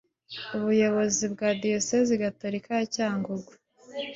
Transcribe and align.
ubuyobozi 0.57 1.23
bwa 1.33 1.49
Diyosezi 1.61 2.13
Gatolika 2.23 2.69
ya 2.79 2.85
Cyangugu 2.95 3.51